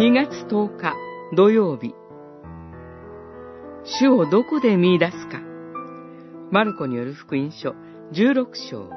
[0.00, 0.94] 2月10日
[1.36, 1.94] 土曜日
[3.84, 5.42] 主をどこで見出すか
[6.50, 7.74] マルコによる福音書
[8.14, 8.88] 16章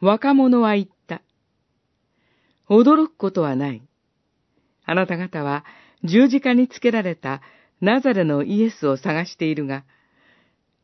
[0.00, 1.22] 若者は言った。
[2.68, 3.82] 驚くことはない。
[4.84, 5.64] あなた方は
[6.02, 7.42] 十字架につけられた
[7.80, 9.84] ナザレのイエスを探しているが、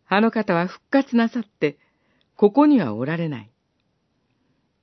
[0.07, 1.77] あの方は復活なさって、
[2.37, 3.51] ここにはおられない。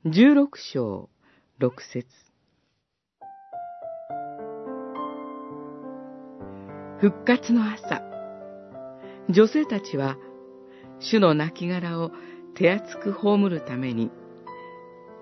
[0.07, 1.09] 十六章
[1.57, 2.05] 六節
[7.01, 8.03] 復活の朝、
[9.29, 10.15] 女性たちは、
[10.99, 12.11] 主の亡骸を
[12.53, 14.11] 手厚く葬るために、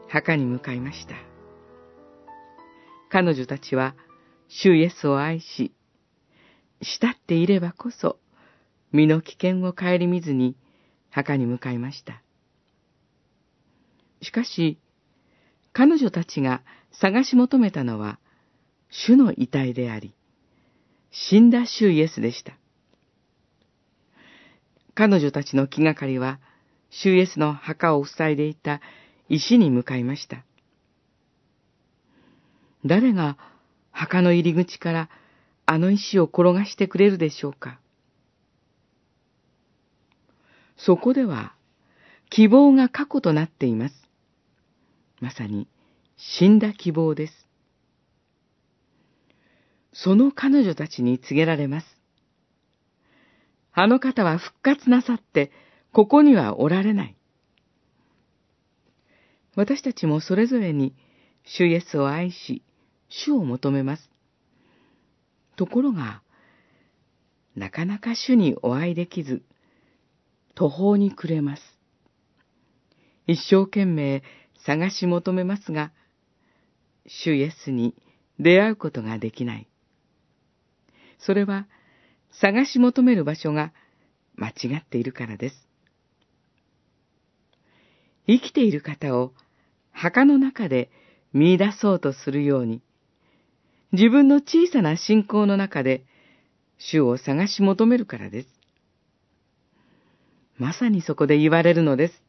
[0.10, 1.16] 墓に向かいました。
[3.10, 3.96] 彼女たちは、
[4.50, 5.72] 主イエスを愛し、
[6.82, 8.20] 慕っていればこそ、
[8.92, 10.58] 身の危険を顧みずに
[11.10, 12.22] 墓に向かいました。
[14.24, 14.80] しかし、
[15.74, 18.20] 彼女たちが探し求めたのは、
[18.90, 20.16] 主の遺体であり、
[21.12, 22.54] 死んだ主イエスでした。
[24.96, 26.40] 彼女たちの気がかりは、
[26.90, 28.82] 主イエスの墓を塞いでいた
[29.30, 30.44] 石に向かいました。
[32.86, 33.38] 誰が
[33.92, 35.10] 墓の入り口から
[35.66, 37.80] あの石を転がしてくれるでしょうか
[40.78, 41.56] そこでは
[42.30, 44.03] 希望が過去となっています。
[45.24, 45.70] まさに
[46.18, 47.48] 死んだ希望です。
[49.94, 51.88] その彼女たちに告げられます。
[53.72, 55.50] あの方は復活なさって、
[55.94, 57.16] ここにはおられない。
[59.56, 60.94] 私たちもそれぞれに、
[61.46, 62.62] 主イエスを愛し、
[63.08, 64.10] 主を求めます。
[65.56, 66.22] ところが、
[67.56, 69.42] なかなか主にお会いできず、
[70.54, 71.62] 途方に暮れます。
[73.26, 74.22] 一生懸命
[74.66, 75.92] 探し求めますが、
[77.06, 77.96] 主イエスに
[78.40, 79.68] 出会うことができない。
[81.20, 81.68] それは、
[82.32, 83.72] 探し求める場所が
[84.36, 85.68] 間違っているからです。
[88.26, 89.34] 生きている方を
[89.92, 90.90] 墓の中で
[91.34, 92.82] 見出そうとするように、
[93.92, 96.04] 自分の小さな信仰の中で
[96.78, 98.48] 主を探し求めるからです。
[100.58, 102.22] まさにそこで言われるのです。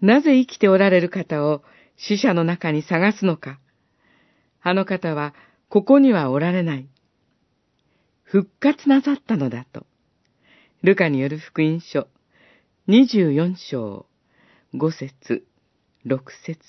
[0.00, 1.62] なぜ生きておられる方を
[1.96, 3.58] 死者の中に探すのか。
[4.62, 5.34] あの方は
[5.68, 6.88] ここにはおられない。
[8.22, 9.86] 復活なさったのだと。
[10.82, 12.06] ルカによる福音書、
[12.88, 14.06] 24章、
[14.74, 15.44] 5節、
[16.06, 16.60] 6節